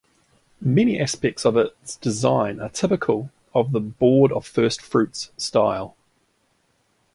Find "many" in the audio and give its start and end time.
0.63-0.99